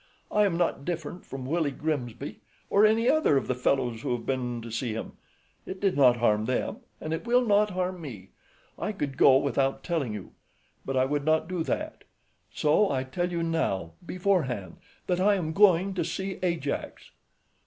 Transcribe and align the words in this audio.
"I 0.31 0.45
am 0.45 0.57
not 0.57 0.83
different 0.83 1.27
from 1.27 1.45
Willie 1.45 1.69
Grimsby, 1.69 2.39
or 2.71 2.87
any 2.87 3.07
other 3.07 3.37
of 3.37 3.45
the 3.45 3.53
fellows 3.53 4.01
who 4.01 4.13
have 4.13 4.25
been 4.25 4.59
to 4.63 4.71
see 4.71 4.93
him. 4.93 5.11
It 5.63 5.79
did 5.79 5.95
not 5.95 6.17
harm 6.17 6.45
them 6.45 6.77
and 6.99 7.13
it 7.13 7.27
will 7.27 7.45
not 7.45 7.69
harm 7.69 8.01
me. 8.01 8.29
I 8.79 8.93
could 8.93 9.15
go 9.15 9.37
without 9.37 9.83
telling 9.83 10.11
you; 10.11 10.31
but 10.85 10.97
I 10.97 11.05
would 11.05 11.23
not 11.23 11.47
do 11.47 11.61
that. 11.65 12.03
So 12.51 12.89
I 12.89 13.03
tell 13.03 13.31
you 13.31 13.43
now, 13.43 13.91
beforehand, 14.03 14.77
that 15.05 15.19
I 15.19 15.35
am 15.35 15.53
going 15.53 15.93
to 15.93 16.03
see 16.03 16.39
Ajax." 16.41 17.11